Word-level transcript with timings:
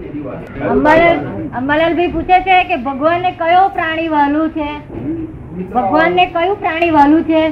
અંબાલાલ 0.00 1.18
અંબાલાલભાઈ 1.52 2.12
પૂછે 2.12 2.36
છે 2.44 2.56
કે 2.64 2.76
ભગવાનને 2.84 3.30
કયો 3.36 3.64
પ્રાણી 3.70 4.08
વાલું 4.10 4.48
છે? 4.52 4.68
ભગવાન 5.70 6.12
ને 6.14 6.24
કયું 6.28 6.56
પ્રાણી 6.58 6.92
વાલું 6.92 7.22
છે 7.24 7.42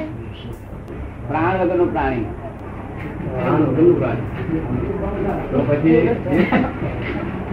પ્રાણ 1.29 1.55
વગરનું 1.61 1.89
પ્રાણી. 1.89 2.27
તો 5.51 5.59
પછી 5.63 5.99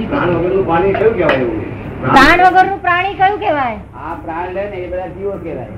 પ્રાણ 0.11 0.31
પાણી 0.67 0.95
કયું 0.95 1.15
કહેવાય 1.15 1.41
એવું? 1.41 1.61
પ્રાણ 2.07 2.71
પ્રાણી 2.81 3.15
કયું 3.17 3.39
કહેવાય? 3.41 3.79
આ 4.01 4.15
પ્રાણ 4.25 4.49
લે 4.55 4.63
ને 4.71 4.79
એ 4.79 4.89
બધા 4.89 5.11
જીવો 5.11 5.35
કેવાય 5.39 5.75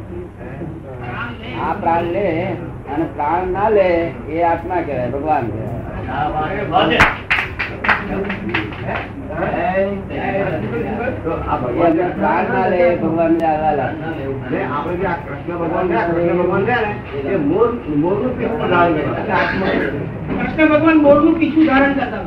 આ 1.63 1.73
પ્રાણ 1.77 2.07
લે 2.13 2.27
અને 2.89 3.05
પ્રાણ 3.15 3.45
ના 3.53 3.69
લે 3.71 3.89
એ 4.31 4.45
આત્મા 4.45 4.83
કહેવાય 4.83 5.11
ભગવાન 5.13 5.45
કહેવાય. 5.49 7.09
ભગવાન 11.63 11.99
પ્રાણ 12.13 12.49
ના 12.49 12.67
લે 12.67 12.81
ભગવાન 12.97 13.33
ને 13.35 13.47
આલા 13.47 13.91
જે 14.51 14.61
આ 14.69 14.81
કૃષ્ણ 15.25 15.57
ભગવાન 15.63 15.87
કૃષ્ણ 15.89 16.39
ભગવાન 16.41 16.63
ને, 16.65 16.75
એ 17.27 17.37
મોરનું 17.45 18.33
પીછું 18.39 18.69
ધારણ 18.71 18.95
કરે. 18.95 19.11
કૃષ્ણ 20.31 20.69
ભગવાન 20.69 20.99
મોરનું 20.99 21.35
પીછું 21.39 21.65
ધારણ 21.67 21.95
કરતા 21.95 22.23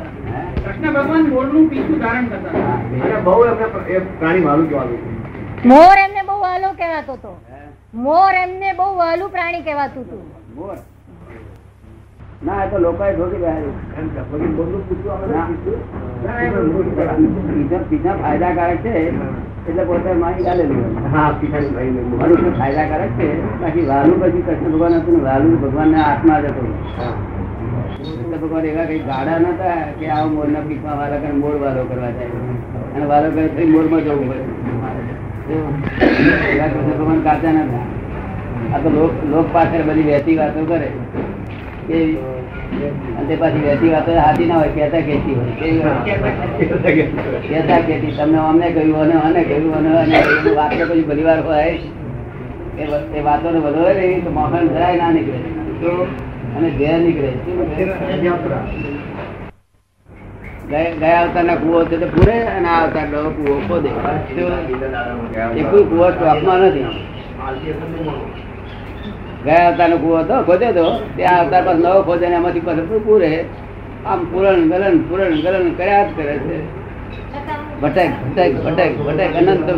કૃષ્ણ 0.58 0.90
ભગવાન 0.98 1.24
મોરનું 1.28 1.64
પીછું 1.70 1.98
ધારણ 2.00 2.26
કરતા 2.28 3.20
બહુ 3.24 3.36
એમને 3.44 3.66
એ 3.88 4.00
પ્રાણી 4.14 4.44
મારું 4.44 4.66
કહેવાનું 4.68 5.00
મોર 5.64 5.96
એમને 5.98 6.22
બહુ 6.22 6.36
વાલો 6.40 6.68
કહેવાતો 6.78 7.12
હતો. 7.12 7.32
મોર 8.04 8.32
એમને 8.36 8.70
બહુ 8.74 8.88
વાલું 8.96 9.30
પ્રાણી 9.30 9.62
કહેવાતું 9.62 10.02
હતું. 10.04 10.22
મોર? 10.56 10.76
ના 12.46 12.64
એ 12.64 12.68
તો 12.70 12.78
લોકો 12.78 13.04
ઠોકી 13.04 13.36
ગયા. 13.36 13.56
એમ 13.98 14.08
કે 14.08 14.20
પછી 14.20 14.46
મોરનું 14.46 14.88
પીછું 14.88 15.12
આપણે 15.12 15.36
ના. 15.36 15.44
પીછું. 15.44 15.78
પીઝા 17.48 17.78
પીઝા 17.90 18.12
ફાયદાકારક 18.12 18.76
છે. 18.76 18.94
એટલે 19.68 19.84
પોતે 19.84 20.12
માની 20.12 20.42
ચાલેલું. 20.42 20.80
મનુષ્ય 22.18 22.50
ફાયદાકારક 22.58 23.08
છે. 23.08 23.60
બાકી 23.60 23.86
વાલું 23.86 24.20
પછી 24.20 24.42
કૃષ્ણ 24.42 24.70
ભગવાન 24.72 24.94
હતું 24.94 25.22
વાલું 25.24 25.60
ભગવાન 25.60 25.96
આત્મા 25.96 26.40
જ 26.40 26.44
હતો. 26.44 26.64
કૃષ્ણ 27.98 28.40
ભગવાન 28.40 28.64
એવા 28.64 28.84
કઈ 28.84 28.98
ગાડા 28.98 29.38
નતા 29.38 29.76
કે 30.00 30.06
આ 30.08 30.24
મોર 30.24 30.48
ના 30.48 30.60
પીકમાં 30.60 30.98
વાલા 30.98 31.16
કરે 31.16 31.32
મોર 31.32 31.56
વાલો 31.62 31.84
કરવા 31.84 32.10
જાય. 32.10 32.26
અને 32.96 33.04
વાલો 33.06 33.30
કરે 33.30 33.48
થઈ 33.48 33.66
મોરમાં 33.66 34.00
જવું 34.00 34.28
પડે. 34.28 34.44
એવા 36.50 36.66
કૃષ્ણ 36.66 36.98
ભગવાન 36.98 37.20
કાચા 37.20 37.52
નતા 37.52 37.84
આ 38.74 38.78
તો 38.78 38.88
લોક 38.90 39.12
લોક 39.30 39.46
પાસે 39.52 39.82
બધી 39.82 40.02
વહેતી 40.02 40.36
વાતો 40.36 40.64
કરે. 40.64 40.90
અને 41.90 43.34
પાછી 43.36 43.62
વહેતી 43.64 43.90
વાતો 43.90 44.12
હાથી 44.12 44.46
ના 44.46 44.58
હોય 44.58 44.68
કેતા 44.68 45.00
કહેતી 45.00 45.34
હોય? 45.34 45.52
તમને 48.16 48.38
અમને 48.38 48.70
કહ્યું 48.70 49.00
અને 49.02 49.14
અને 49.14 49.42
કહ્યું 49.44 49.74
અને 49.76 49.90
અને 49.98 50.20
કહ્યું. 50.20 50.88
પછી 50.90 51.02
બધી 51.02 51.22
વાર 51.22 51.40
હોય. 51.42 51.78
એ 53.16 53.20
વાતો 53.22 53.50
ને 53.50 53.60
બધો 53.60 53.80
હોય 53.82 53.94
ને 53.94 54.20
તો 54.20 54.30
મોહન 54.30 54.68
જરાય 54.68 54.96
ના 54.96 55.10
નીકળે. 55.10 55.38
અને 56.56 56.68
ઘેર 56.70 56.98
નીકળે. 56.98 57.32
ગયા 60.70 60.92
ગયા 61.00 61.22
અવતારના 61.22 61.56
કુવો 61.56 61.84
છે 61.84 61.96
પૂરે 62.14 62.36
અને 62.42 62.68
આ 62.68 62.84
અવતારનો 62.84 63.30
કુવો 63.30 63.54
ખોદે? 63.68 63.90
એ 65.58 65.62
કોઈ 65.62 65.84
કુવો 65.84 66.06
સ્ટોકમાં 66.10 66.58
નથી. 66.58 66.86
ગયા 69.46 69.66
અવતારનો 69.70 69.96
કુવો 70.02 70.16
હતો 70.22 70.36
ખોદ્યો 70.48 70.72
તો 70.78 70.86
તે 71.16 71.22
આ 71.24 71.38
અવતાર 71.42 71.62
પાસે 71.66 71.80
નવો 71.82 72.00
ખોદે 72.08 72.26
ને 72.28 72.36
એમાંથી 72.40 72.66
પાછું 72.68 73.02
પૂરે 73.06 73.32
આમ 74.06 74.20
પૂરણ 74.30 74.62
ગલન 74.70 74.96
પૂરણ 75.08 75.34
ગલન 75.44 75.66
કર્યા 75.78 76.04
જ 76.06 76.10
કરે 76.16 76.34
છે. 76.44 76.56
ભટક 77.82 78.12
ભટક 78.24 78.52
ભટક 78.64 78.92
ભટક 79.06 79.32
અનંત 79.40 79.68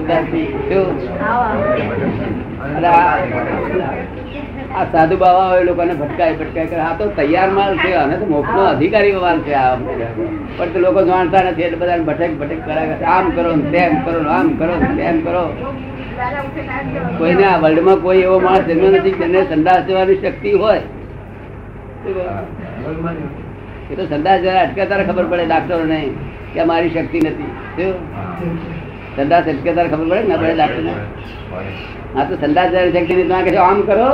આ 4.74 4.84
સાધુ 4.92 5.16
બાબા 5.22 5.48
હોય 5.50 5.64
લોકોને 5.68 5.94
ભટકાય 6.00 6.34
ભટકાય 6.38 6.66
કરે. 6.70 6.80
આ 6.80 6.94
તો 6.98 7.04
તૈયાર 7.18 7.50
માલ 7.58 7.72
છે 7.82 7.90
અને 8.02 8.14
તો 8.20 8.26
મોક્ષ 8.26 8.54
નો 8.56 8.62
અધિકારી 8.72 9.14
માલ 9.24 9.38
છે 9.46 9.52
આ 9.54 9.74
પણ 10.56 10.68
તો 10.72 10.78
લોકો 10.84 11.00
જાણતા 11.10 11.42
નથી 11.50 11.66
એટલે 11.68 11.78
બધા 11.82 11.98
ભટક 12.08 12.32
ભટક 12.40 12.60
કરે 12.68 12.82
છે. 12.90 13.04
આમ 13.16 13.26
કરો 13.36 13.50
ને 13.56 13.64
તેમ 13.74 13.92
કરો 14.04 14.18
આમ 14.36 14.48
કરો 14.60 14.74
ને 14.82 14.88
તેમ 15.00 15.16
કરો. 15.26 15.44
કોઈને 17.18 17.44
આ 17.44 17.58
વર્લ્ડમાં 17.58 17.98
કોઈ 18.02 18.20
એવો 18.20 18.36
માણસ 18.38 18.66
જન્મ 18.68 18.94
નથી 18.96 19.14
જેને 19.20 19.40
સંદાસ 19.50 19.82
જવાની 19.88 20.16
શક્તિ 20.16 20.50
હોય. 20.52 20.82
એ 23.90 23.94
તો 23.94 24.04
સંદાસ 24.06 24.40
જરા 24.40 24.62
અટકાતા 24.62 25.04
ખબર 25.08 25.26
પડે 25.30 25.44
ડાક્ટરો 25.46 25.84
ને 25.84 26.00
કે 26.54 26.64
મારી 26.64 26.90
શક્તિ 26.90 27.18
નથી? 27.20 27.52
સંદાસ 29.16 29.44
અટકે 29.52 29.70
ખબર 29.72 30.06
પડે 30.10 30.22
ને 30.28 30.36
પડે 30.36 30.54
ડાક્ટર 30.54 30.82
હા, 32.16 32.24
તો 32.24 32.34
સંદાસ 32.46 32.68
જવાની 32.70 32.92
શક્તિ 32.92 33.14
નથી 33.14 33.42
કહે 33.50 33.56
આમ 33.68 33.80
કરો, 33.80 34.10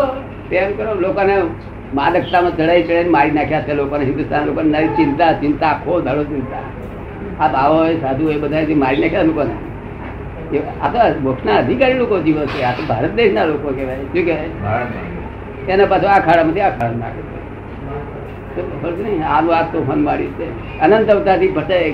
તેમ 0.50 0.68
કરો. 0.76 0.92
લોકોને 0.94 1.34
માદકતામાં 1.94 2.52
ચડાઈ 2.56 2.82
ચડાઈને 2.82 3.10
મારી 3.10 3.30
નાખ્યા 3.30 3.62
છે 3.62 3.74
લોકોને, 3.74 4.04
હિન્દુસ્તાન 4.04 4.46
લોકોને, 4.46 4.68
નવી 4.78 4.94
ચિંતા 4.98 5.32
ચિંતા, 5.32 5.66
આખો 5.66 6.00
દાડો 6.00 6.22
ચિંતા. 6.24 6.64
આ 7.40 7.48
બાવો 7.48 7.78
સાધુ 8.00 8.24
હોય 8.26 8.38
બધા 8.38 8.78
મારી 8.84 9.00
નાખ્યા 9.00 9.22
લોકોને. 9.22 9.54
એ- 10.54 10.58
આ 10.58 10.88
તો 10.92 11.20
મોક્ષના 11.20 11.56
અધિકારી 11.56 11.94
લોકો 11.94 12.18
જીવો 12.18 12.46
છે. 12.46 12.62
આ 12.62 12.72
તો 12.72 12.86
ભારત 12.86 13.10
દેશના 13.10 13.44
લોકો 13.44 13.68
કહેવાય. 13.70 13.96
શું 13.96 14.24
કહેવાય? 14.24 14.48
એના 15.68 15.84
પાછું 15.86 16.10
આ 16.10 16.18
ખાડામાંથી 16.18 16.60
આ 16.60 16.70
ખાડા 16.70 16.90
નાખે 16.90 17.22
છે. 17.22 17.40
તો 18.56 18.78
ખબર 18.82 18.92
છે 18.92 19.18
ને? 19.18 19.24
આનું 19.24 19.56
આ 19.56 19.62
તોફાન 19.62 20.02
મારી 20.02 20.26
છે. 20.26 20.78
અનંત 20.80 21.10
અવતારથી 21.10 21.48
ભટાય. 21.48 21.92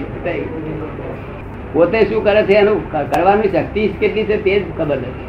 પોતે 1.72 2.00
શું 2.00 2.24
કરે 2.24 2.42
છે? 2.42 2.52
એનું 2.52 2.92
કરવાની 2.92 3.48
શક્તિ 3.48 3.88
કેટલી 3.88 4.24
છે 4.24 4.36
તે 4.42 4.60
જ 4.60 4.78
ખબર 4.78 4.96
નથી. 4.96 5.26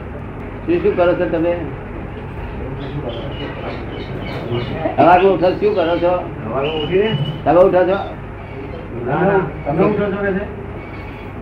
શું 0.68 0.84
શું 0.84 0.98
કરો 0.98 1.14
છો 1.14 1.30
તમે? 1.30 1.56
સવારમાં 4.98 5.32
ઉઠો 5.32 5.50
શું 5.50 5.76
કરો 5.76 5.98
છો? 5.98 6.30
તમે 7.46 7.62
ઉઠો 7.62 7.84
છો? 7.84 7.98
તમે 9.66 9.84
ઉઠો 9.84 10.32
છો? 10.32 10.67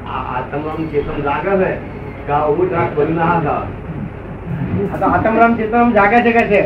છે 0.06 1.02
કે 2.96 3.06
ના 3.14 3.40
થાવ. 3.40 3.64
તો 5.00 5.06
આતમરામ 5.06 5.56
ચેતનરામ 5.58 5.94
જાગે 5.94 6.18
છે 6.22 6.32
કે 6.32 6.44
છે 6.48 6.62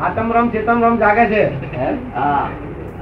આતમરામ 0.00 0.46
ચેતનરામ 0.50 0.98
જાગે 0.98 1.24
છે 1.26 1.42
હા. 2.14 2.48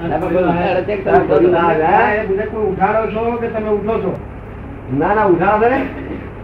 તમે 0.01 0.17
કોઈ 0.21 0.45
ઉઠાડે 0.45 0.83
છે 0.87 0.97
કે 0.97 1.03
તમે 1.03 1.19
ઉઠો 1.19 1.37
છો? 1.37 1.49
ના, 1.49 1.73
ના. 1.75 1.91
હા, 1.91 2.15
એ 2.15 2.27
બધા 2.27 2.47
કોઈ 2.47 2.67
ઉઠાડો 2.67 3.01
છો 3.13 3.23
કે 3.39 3.49
તમે 3.49 3.71
ઉઠો 3.71 3.95
છો 4.03 4.13
ના 4.93 5.15
ના 5.15 5.27
ઉઠાવે 5.27 5.69
છે 5.69 5.79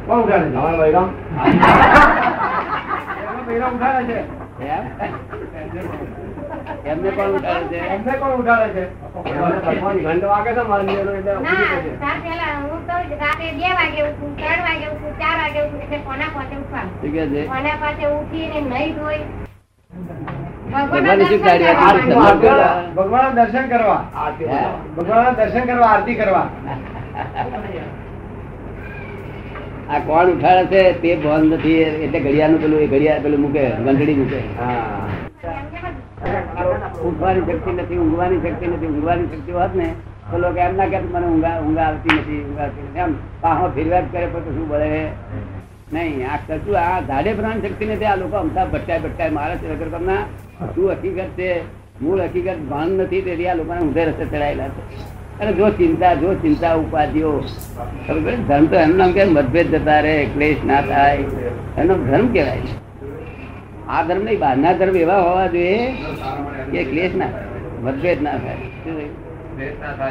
કોણ 0.07 0.21
ઉઠાડે 0.21 0.47
છે 0.47 0.57
અમારા 0.57 0.79
બૈરામ. 0.79 1.09
એમનો 3.49 3.67
ઉઠાડે 3.69 4.03
છે? 4.05 4.19
એમને 6.85 7.11
પણ 7.11 7.35
ઉડાડે 7.35 7.69
છે? 7.71 7.79
એમને 7.89 8.13
કોણ 8.15 8.33
ઉડાડે 8.35 8.69
છે? 8.75 8.85
ભગવાન 9.17 9.99
ઘંટ 9.99 10.25
વાગે 10.25 10.51
છે 10.51 10.63
મારા 10.65 10.97
એટલે 11.13 12.49
હું 12.63 12.81
તો 12.87 12.97
રાતે 13.21 13.47
બે 13.53 13.71
વાગે 13.75 14.01
ઉઠું 14.03 14.33
ત્રણ 14.37 14.61
વાગે 14.63 14.87
ઉઠું 14.89 15.15
ચાર 15.21 15.37
વાગે 15.39 15.61
ઉઠું 15.61 15.81
એટલે 15.83 15.99
કોના 16.01 16.31
પાસે 16.31 16.57
છે? 17.31 17.43
કોના 17.47 17.77
પાસે 17.79 18.05
ઉઠીને 18.09 18.59
નહીં 18.67 18.93
ધોઈ. 18.97 19.23
ભગવાન 20.71 21.19
દર્શન 23.35 23.67
કરવા. 23.69 24.03
આ 24.15 24.31
ભગવાન 24.97 25.35
દર્શન 25.37 25.65
કરવા 25.67 25.91
આરતી 25.91 26.17
કરવા. 26.17 26.47
આ 29.95 30.01
કોણ 30.09 30.29
ઉઠાડે 30.33 30.67
છે 30.73 30.83
તે 31.03 31.11
ભાન 31.23 31.43
નથી, 31.55 31.81
એટલે 32.05 32.19
ઘડિયાળનું 32.25 32.61
પેલું 32.65 32.83
એ 32.85 32.87
ઘડિયાળ 32.93 33.23
પેલું 33.25 33.41
મૂકે 33.45 33.63
ઘંટડી 33.87 34.19
મૂકે. 34.21 34.41
ઉઠવાની 37.09 37.45
શક્તિ 37.49 37.71
નથી, 37.73 37.99
ઊંઘવાની 38.03 38.41
શક્તિ 38.45 38.67
નથી, 38.71 38.91
ઊંઘવાની 38.93 39.29
શક્તિ 39.33 39.53
હોત 39.59 39.75
ને, 39.81 39.89
તો 40.31 40.37
લોકો 40.43 40.61
એમ 40.67 40.75
ના 40.81 40.91
કે 40.93 40.99
મને 41.05 41.27
ઊંઘા 41.33 41.57
ઊંઘા 41.65 41.87
આવતી 41.89 42.19
નથી. 42.21 42.43
ઊંઘ 42.49 43.03
એમ, 43.05 43.13
પાહો 43.43 43.65
ફેરવા 43.77 44.03
કરે 44.13 44.27
પણ 44.33 44.55
શું 44.57 44.67
બોલે? 44.73 44.89
નહીં, 45.95 46.25
આ 46.33 46.39
કશું 46.47 46.77
આ 46.85 47.01
ધાડે 47.09 47.31
પ્રાણ 47.39 47.63
શક્તિ 47.65 47.85
નથી 47.91 48.11
આ 48.11 48.19
લોકો 48.23 48.37
અમતા 48.45 48.67
ભટકાય 48.73 49.05
ભટકાય 49.05 49.37
મારે 49.39 49.55
છે 49.61 49.67
વગર 49.73 49.89
તમને 49.95 50.17
શું 50.75 50.91
હકીકત 50.93 51.33
છે? 51.39 51.51
મૂળ 52.03 52.21
હકીકત 52.27 52.61
ભાન 52.71 52.89
નથી, 52.99 53.23
તેથી 53.29 53.49
આ 53.49 53.59
લોકોને 53.61 53.81
ઊંધે 53.87 54.03
રસ્તે 54.05 54.25
ચડાયેલા 54.27 54.71
છે. 54.77 54.83
અને 55.41 55.53
જો 55.59 55.67
ચિંતા 55.79 56.15
જો 56.21 56.31
ચિંતા 56.43 56.75
ઉપાધિઓ 56.83 57.31
ધર્મ 58.49 58.65
તો 58.71 58.77
એનું 58.85 58.97
નામ 59.01 59.11
કે 59.17 59.23
મતભેદ 59.27 59.67
જતા 59.75 60.01
રહે 60.07 60.15
ક્લેશ 60.35 60.63
ના 60.71 60.83
થાય? 60.83 61.25
એનો 61.81 61.95
ધર્મ 62.09 62.27
કહેવાય 62.35 62.75
આ 63.89 64.03
ધર્મ 64.09 64.23
નહીં 64.27 64.41
બહારના 64.43 64.75
ધર્મ 64.81 64.97
એવા 65.05 65.23
હોવા 65.27 65.49
જોઈએ 65.55 65.81
કે 66.73 66.81
ક્લેશ 66.91 67.15
ના 67.23 67.33
મતભેદ 67.85 68.19
ના 68.27 68.37
થાય. 68.45 68.65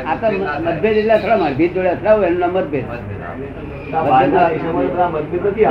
આ 0.10 0.16
તો 0.22 0.28
મતભેદ 0.66 0.96
એટલે 0.98 1.14
અથડામણ 1.18 1.56
ભીત 1.60 1.72
જોડે 1.75 1.90
અથડાવું 1.96 2.25
એમનો 2.30 2.48
મતભેદ. 2.56 2.86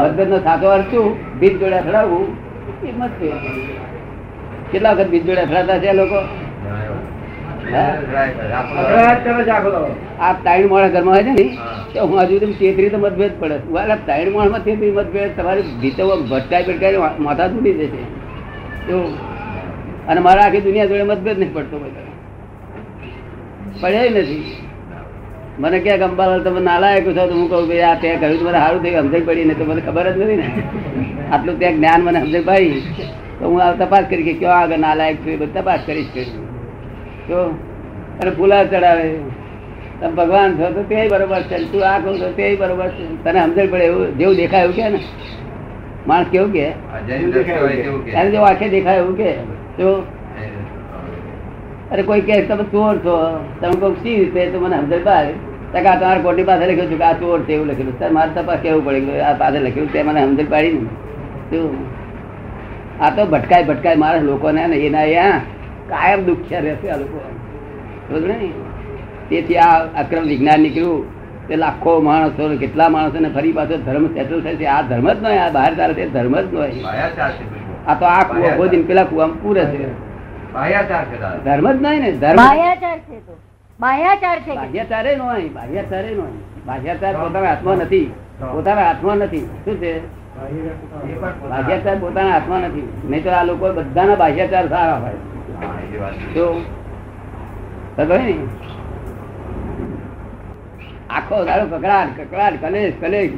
મતભેદ 0.04 0.28
નો 0.32 0.38
સાચો 0.46 0.66
અર્થ 0.76 0.90
શું? 0.90 1.08
ભીત 1.40 1.54
જોડે 1.61 1.76
અથડાવું 1.82 2.26
એ 2.88 2.90
મતભેદ. 3.00 3.34
કેટલા 4.70 4.94
વખત 4.94 5.08
ભીત 5.12 5.25
જોડે 5.26 5.43
અથડાતા 5.46 5.78
છે 5.82 5.90
લોકો 6.00 6.19
અકળાટ 6.19 6.26
કરે 6.26 6.26
છે 6.26 6.26
આખો 6.28 6.64
દાડો. 6.64 6.96
આ 10.20 10.32
ત્રણ 10.44 10.69
માણસ 10.72 10.93
ઘરમાં 10.94 11.14
હોય 11.14 11.25
છે 11.28 11.32
ને, 11.38 11.46
તો 11.93 11.99
હું 12.08 12.16
હજુ 12.20 12.37
તમે 12.43 12.55
તેતરી 12.60 12.90
તો 12.90 12.99
મતભેદ 12.99 13.32
પડે. 13.40 13.56
વાલા 13.75 13.99
ત્રણ 14.08 14.32
માણસમાં 14.37 14.62
તેતરી 14.66 14.94
મતભેદ, 14.99 15.31
તમારી 15.38 15.66
ભીતો 15.82 16.02
ભટકાઈ 16.31 16.66
ભટકાઈ 16.69 17.00
માથા 17.26 17.49
તૂટી 17.52 17.75
જશે 17.81 18.00
એવું. 18.90 19.12
અને 20.08 20.20
મારા 20.26 20.44
આખી 20.46 20.64
દુનિયા 20.69 20.90
જોડે 20.90 21.05
મતભેદ 21.10 21.37
નહીં 21.43 21.52
પડતો 21.56 21.76
બધા 21.82 22.06
પડ્યા 23.81 24.12
નથી. 24.14 24.43
મને 25.62 25.78
ક્યાં 25.84 26.08
અંબાલાલ 26.08 26.43
તમે 26.46 26.61
નાલાયક 26.70 27.06
છો 27.06 27.12
તો 27.28 27.34
હું 27.38 27.46
કહું 27.52 27.64
કે 27.70 27.76
આ 27.82 27.96
ત્યાં 28.02 28.20
કહ્યું 28.20 28.43
મને 28.49 28.58
સારું 28.58 28.81
થયું, 28.82 29.06
સમજણ 29.06 29.25
પડી 29.28 29.46
ને 29.49 29.54
તો 29.61 29.64
મને 29.70 29.81
ખબર 29.87 30.06
જ 30.16 30.16
નથી 30.25 30.38
ને. 30.43 30.46
આટલું 31.32 31.56
ત્યાં 31.61 31.76
જ્ઞાન 31.78 32.00
મને 32.06 32.19
સમજણ 32.25 32.44
પડી. 32.49 32.78
તો 33.38 33.44
હું 33.50 33.58
આ 33.64 33.72
તપાસ 33.81 34.04
કરી 34.11 34.26
કે 34.28 34.32
ક્યાં 34.40 34.61
આગળ 34.62 34.81
નાલાયક 34.87 35.16
છું 35.22 35.32
એ 35.34 35.37
બધું 35.40 35.52
તપાસ 35.56 35.81
કરીશ 35.88 36.11
કરીશ 36.14 36.32
અને 37.34 38.30
ફૂલા 38.30 38.64
ચડાવે. 38.64 39.20
તમે 40.00 40.12
ભગવાન 40.14 40.56
છો 40.56 40.72
તો 40.72 40.82
તે 40.82 41.08
બરોબર 41.08 41.42
છે. 41.42 41.56
તું 41.72 41.82
આ 41.82 41.98
કહું 41.98 42.19
તો 42.19 42.32
તે 42.32 42.56
બરોબર 42.56 42.88
છે. 42.88 43.04
તને 43.25 43.40
સમજણ 43.40 43.70
પડે 43.70 43.84
એવું 43.84 44.19
જેવું 44.19 44.36
દેખાય 44.36 44.64
એવું 44.64 44.75
કે 44.75 44.88
ને? 44.88 45.00
માણસ 46.06 46.28
કેવું 46.28 46.52
કે? 46.52 46.72
એને 48.14 48.30
જો 48.30 48.40
આંખે 48.40 48.69
દેખાય 48.69 48.98
એવું 48.98 49.16
કે? 49.16 49.36
જો 49.78 50.04
અરે 51.90 52.02
કોઈ 52.02 52.20
કે 52.20 52.46
તમે 52.46 52.64
ચોર 52.70 52.94
છો. 53.04 53.40
તમે 53.60 53.76
કહું 53.76 53.96
સી 54.02 54.16
રીતે? 54.16 54.52
તો 54.52 54.60
મને 54.60 54.76
સમજણ 54.76 55.04
પાડે. 55.04 55.32
તો 55.72 55.78
કે 55.78 55.86
આ 55.86 55.96
તમારા 55.96 56.22
કોટી 56.22 56.42
પાસે 56.42 56.64
લખ્યું 56.66 56.88
છું 56.90 56.98
કે 56.98 57.04
આ 57.04 57.12
ચોર 57.12 57.38
છે 57.44 57.52
એવું 57.52 57.69
લખેલું 57.69 57.98
ત્યારે 57.98 58.14
મારે 58.14 58.30
તપાસ 58.30 58.58
કેવું 58.62 58.84
પડે 58.84 59.20
આ 59.20 59.34
પાસે 59.34 59.58
લખેલું 59.58 59.92
તે 59.92 60.02
મને 60.02 60.20
સમજણ 60.25 60.50
પાડી 60.50 60.72
ને? 60.72 60.86
શું? 61.50 61.78
આ 63.00 63.10
તો 63.10 63.26
ભટકાય 63.26 63.64
ભટકાય 63.64 63.96
મારા 63.96 64.20
લોકોને 64.20 64.66
ને 64.66 64.76
એના 64.76 65.00
અહીંયા 65.00 65.57
કાયમ 65.90 66.20
દુખ્યા 66.26 66.64
રહેશે 66.67 66.90
આ 66.94 66.99
લોકો. 67.02 67.19
સમજ 68.08 68.25
ને? 68.31 68.37
તેથી 69.31 69.58
આ 69.67 69.79
અક્રમ 70.02 70.25
વિજ્ઞાન 70.32 70.61
નીકળ્યું 70.64 71.00
તે 71.49 71.55
લાખો 71.62 71.93
માણસો 72.08 72.43
કેટલા 72.62 72.88
માણસો 72.96 73.19
ને 73.25 73.31
ફરી 73.37 73.55
પાછો 73.58 73.76
ધર્મ 73.87 74.05
સેટલ 74.14 74.40
થાય 74.44 74.56
છે. 74.61 74.67
આ 74.75 74.82
ધર્મ 74.90 75.08
જ 75.12 75.17
નહીં 75.25 75.43
આ 75.44 75.50
બહાર 75.56 75.73
ચાલે 75.79 75.94
છે 75.99 76.05
ધર્મ 76.17 76.35
જ 76.40 76.46
નહીં 76.52 76.87
આ 77.87 77.94
તો 78.00 78.05
આ 78.14 78.23
કુવો 78.31 78.49
ખોદીને 78.58 78.85
પેલા 78.88 79.06
કુવા 79.11 79.29
પૂરે 79.43 79.64
છે. 79.73 79.88
ધર્મ 81.44 81.67
જ 81.73 81.76
નહીં 81.85 82.00
ને 82.05 82.11
ધર્મ 82.23 82.38
બાહ્યાચાર 82.43 82.99
છે 83.08 83.17
તો. 83.26 83.32
બાહ્યાચાર 83.81 84.38
છે 84.44 84.52
બાહ્યાચારે 84.61 85.11
નો 85.17 85.25
હોય 85.32 85.49
બાહ્યાચારે 85.56 86.11
નો 86.19 86.23
હોય 86.29 86.40
બાહ્યાચાર 86.69 87.14
પોતાના 87.23 87.49
હાથમાં 87.50 87.79
નથી. 87.85 88.06
પોતાના 88.52 88.87
હાથમાં 88.88 89.19
નથી. 89.25 89.44
શું 89.64 89.76
છે? 89.82 89.93
બાહ્યાચાર 91.50 91.96
પોતાના 92.05 92.32
હાથમાં 92.37 92.62
નથી. 92.69 92.87
નહીં 93.11 93.23
તો 93.25 93.31
આ 93.38 93.44
લોકો 93.50 93.67
બધાના 93.79 94.17
બાહ્યાચાર 94.23 94.67
સારા 94.75 95.00
હોય. 95.05 95.20
આખો 101.11 101.37
દાડો 101.49 101.64
કકડાટ 101.73 102.11
કકડાટ 102.19 102.56
કલેશ 102.62 102.94
કલેશ 103.00 103.32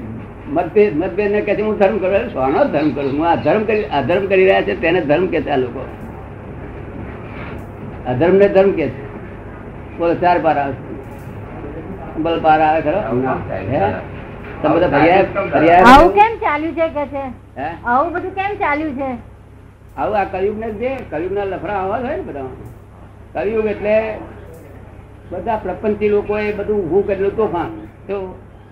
મતભેદ 0.49 0.93
મતભેદ 0.97 1.31
ને 1.33 1.41
કે 1.43 1.53
હું 1.61 1.77
ધર્મ 1.79 1.97
કરું 1.99 2.25
સોનો 2.33 2.61
ધર્મ 2.67 2.91
કરું 2.95 3.11
હું 3.13 3.27
આ 3.27 3.37
ધર્મ 3.39 3.63
કરી 3.65 3.87
અધર્મ 3.93 4.25
કરી 4.27 4.47
રહ્યા 4.47 4.65
છે 4.65 4.75
તેને 4.77 5.01
ધર્મ 5.03 5.27
કે 5.29 5.43
છે 5.45 5.51
આ 5.51 5.57
લોકો. 5.57 5.83
અધર્મ 8.07 8.35
ને 8.37 8.49
ધર્મ 8.49 8.73
કે 8.73 8.87
છે. 8.87 9.03
બોલો 9.99 10.15
ચાર 10.17 10.37
પાર 10.41 10.57
આવે 10.59 10.75
બલ 12.19 12.37
પાર 12.41 12.61
આવે 12.61 12.81
ખરો? 12.83 13.01
તમે 14.63 14.75
બધા 14.75 14.91
ફરિયાદ 14.95 15.27
ફરિયાદ 15.53 15.87
આવું 15.87 16.13
કેમ 16.15 16.33
ચાલ્યું 16.45 16.75
છે 16.75 16.87
કે 16.97 17.05
છે? 17.13 17.25
આવું 17.85 18.09
બધું 18.15 18.33
કેમ 18.35 18.53
ચાલ્યું 18.59 18.95
છે? 18.99 19.11
આવું 20.01 20.17
આ 20.19 20.25
કયુગ 20.25 20.59
ને 20.59 20.69
જે 20.81 20.91
કયુગ 21.11 21.33
ના 21.33 21.45
લફડા 21.45 21.79
આવા 21.83 21.99
હોય 22.05 22.17
ને 22.17 22.23
બધા 22.23 23.45
કયુગ 23.47 23.67
એટલે 23.67 23.97
બધા 25.31 25.57
પ્રપંચી 25.57 26.09
લોકો 26.09 26.39
એ 26.39 26.53
બધું 26.53 26.79
ઊભું 26.81 27.07
કરેલું 27.07 27.37
તોફાન. 27.37 27.71
તો 28.09 28.17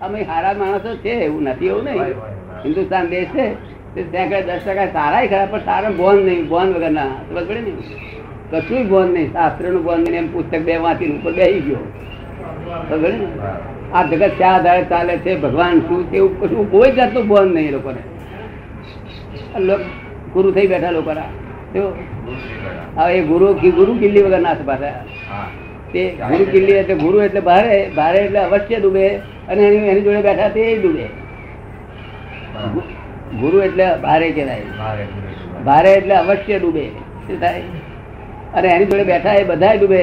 અમે 0.01 0.19
સારા 0.23 0.53
માણસો 0.53 0.95
છે 0.95 1.09
એવું 1.09 1.43
નથી 1.43 1.67
એવું 1.67 1.83
નહીં. 1.83 2.15
હિન્દુસ્તાન 2.63 3.05
દેશ 3.07 3.29
છે 3.35 3.45
તે 3.95 4.01
ત્યાં 4.11 4.27
આગળ 4.27 4.47
દસ 4.47 4.63
ટકા 4.65 4.87
સારા 4.87 5.25
ખરા 5.27 5.45
પણ 5.45 5.65
સારા 5.65 5.91
બોન 5.91 6.17
નહીં 6.25 6.47
બોન 6.47 6.73
વગરના. 6.73 7.11
ખબર 7.29 7.43
પડે 7.43 7.61
ને? 7.61 7.73
કશું 8.51 8.89
બોન 8.89 9.07
નહીં 9.13 9.33
શાસ્ત્રનું 9.33 9.83
બોન 9.83 9.99
નહીં 9.99 10.15
એમ 10.15 10.27
પુસ્તક 10.33 10.59
બે 10.67 10.77
વાંચી 10.77 11.11
ઉપર 11.11 11.33
બેસી 11.33 11.61
ગયો. 11.61 11.83
ખબર 12.89 13.13
ને? 13.13 13.27
આ 13.93 14.03
જગત 14.03 14.33
ક્યાં 14.37 14.55
આધારે 14.55 14.83
ચાલે 14.83 15.13
છે 15.17 15.31
ભગવાન 15.35 15.81
શું 15.87 16.01
છે 16.11 16.17
એવું 16.17 16.33
કશું 16.39 16.71
કોઈ 16.71 16.91
જાતનું 16.91 17.27
બોન 17.27 17.47
નહીં 17.53 17.71
લોકોને. 17.71 18.01
ગુરુ 20.33 20.51
થઈ 20.51 20.67
બેઠા 20.67 20.91
લોકો 20.91 21.11
હવે 22.97 23.21
ગુરુ 23.21 23.53
ગુરુ 23.53 23.93
કિલ્લી 23.99 24.21
વગર 24.21 24.39
ના 24.39 24.53
પાછા. 24.53 24.93
તે 25.93 26.01
ગુરુ 26.29 26.45
કિલ્લી 26.45 26.71
એટલે 26.71 26.95
ગુરુ 26.95 27.21
એટલે 27.21 27.39
ભારે 27.39 27.91
ભારે 27.95 28.19
એટલે 28.19 28.39
અવશ્ય 28.39 28.79
ડૂબે. 28.79 29.05
અને 29.49 29.61
એની 29.61 30.01
જોડે 30.01 30.21
બેઠા 30.21 30.49
તે 30.49 30.77
ડૂબે. 30.77 31.05
ગુરુ 33.39 33.59
એટલે 33.59 33.85
ભારે 33.95 34.31
કહેવાય. 34.31 34.61
ભારે 35.65 35.93
એટલે 35.93 36.15
અવશ્ય 36.15 36.59
ડૂબે. 36.59 36.85
થાય? 37.39 37.61
અને 38.53 38.67
એની 38.67 38.85
જોડે 38.85 39.03
બેઠા 39.03 39.33
એ 39.33 39.43
બધા 39.43 39.73
ડૂબે. 39.73 40.01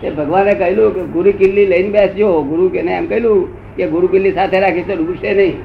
તે 0.00 0.10
ભગવાને 0.10 0.54
કહેલું 0.54 0.94
કે 0.94 1.00
ગુરુ 1.00 1.30
કિલ્લી 1.32 1.66
લઈને 1.66 1.90
બેસજો. 1.90 2.42
ગુરુ 2.42 2.68
કે 2.68 2.78
એમ 2.78 3.06
કહેલું 3.06 3.48
કે 3.76 3.86
ગુરુ 3.86 4.06
કિલ્લી 4.06 4.32
સાથે 4.32 4.60
રાખી 4.60 4.82
તો 4.82 4.96
ડૂબશે 4.96 5.34
નહીં. 5.34 5.56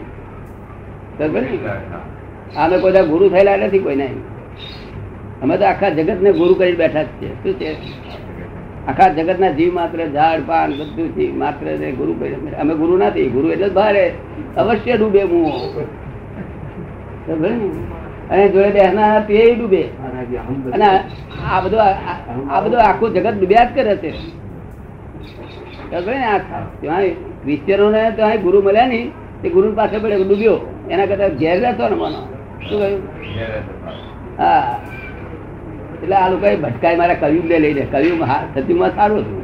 અમે 2.58 2.78
કોઈ 2.78 2.92
ગુરુ 2.92 3.30
થયેલા 3.30 3.58
નથી 3.58 3.80
કોઈને 3.80 4.10
અમે 5.42 5.58
તો 5.58 5.66
આખા 5.66 5.90
જગત 5.90 6.22
ને 6.22 6.32
ગુરુ 6.32 6.54
કરી 6.54 6.76
બેઠા 6.76 7.04
છીએ. 7.04 7.30
શું 7.30 7.54
છે? 7.54 7.74
આખા 8.88 9.08
જગત 9.08 9.40
ના 9.40 9.50
જીવ 9.50 9.74
માત્ર, 9.74 10.06
ઝાડ, 10.06 10.40
પાન 10.48 10.72
બધું 10.72 11.16
જીવ 11.16 11.36
માત્ર 11.36 11.76
ગુરુ 11.76 12.14
કરી 12.14 12.36
અમે 12.36 12.76
ગુરુ 12.76 12.98
નથી, 12.98 13.30
ગુરુ 13.30 13.50
એટલે 13.50 13.70
ભારે. 13.70 14.14
અવશ્ય 14.58 14.98
ડૂબે 14.98 15.24
હું? 15.24 15.52
અને 18.30 18.50
જોડે 18.50 18.70
બેસનાર 18.70 19.22
તે 19.22 19.56
ડૂબે. 19.56 19.82
અને 20.72 21.00
આ 21.54 21.62
બધું 21.62 21.82
આ- 21.82 22.62
બધું 22.62 22.82
આખું 22.82 23.14
જગત 23.14 23.40
ડૂબ્યા 23.40 23.64
જ 23.64 23.76
કરે 23.76 23.96
છે. 23.96 24.12
ક્રિશ્ચિયનો 27.44 27.92
ને? 27.92 28.12
ત્યાં 28.16 28.42
ગુરુ 28.42 28.62
મળ્યા 28.62 28.88
નહીં. 28.88 29.12
તે 29.42 29.50
ગુરુ 29.50 29.76
પાસે 29.76 29.98
પડે 29.98 30.24
ડૂબ્યો. 30.24 30.80
એના 30.90 31.06
કરતા 31.06 31.28
ઘેર 31.28 31.62
રહેતો 31.62 31.90
ને 31.90 31.96
મનો 31.96 32.33
શું 32.70 32.80
કહ્યું? 32.80 33.02
હા. 34.40 34.80
એટલે 36.04 36.16
આ 36.16 36.30
લોકો 36.30 36.48
ભટકાય 36.62 36.96
મારા 36.96 37.14
કલયુગ 37.14 37.46
ને 37.46 37.60
લઈને. 37.60 37.84
કલયુગ 37.92 38.24
સત્યુગમાં 38.56 38.96
સારું 38.96 39.20
હતું 39.20 39.42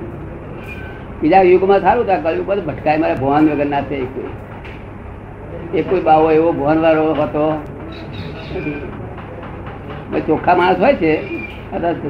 બીજા 1.21 1.41
યુગમાં 1.41 1.81
સારું 1.81 2.03
હતું 2.05 2.23
કલયુગ 2.23 2.45
બધું 2.47 2.65
ભટકાય 2.65 2.97
મારા 2.97 3.19
ભગવાન 3.21 3.49
વગર 3.49 3.65
ના 3.65 3.79
એક 3.79 4.09
કોઈ. 4.15 5.79
એક 5.79 5.85
કોઈ 5.89 6.01
બાવો 6.01 6.31
એવો 6.31 6.51
ભગવાન 6.51 6.79
વાળો 6.81 7.13
હતો 7.13 7.45
ચોખ્ખા 10.27 10.55
માણસ 10.55 10.79
હોય 10.79 10.95
છે. 10.95 11.13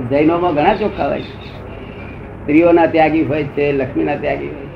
જૈનોમાં 0.09 0.53
ઘણા 0.55 0.75
ચોખ્ખા 0.75 1.07
હોય 1.07 1.21
છે. 1.21 1.37
સ્ત્રીઓના 2.41 2.85
ત્યાગી 2.85 3.23
હોય 3.23 3.43
છે, 3.55 3.71
લક્ષ્મીના 3.71 4.15
ત્યાગી 4.15 4.47
હોય 4.47 4.68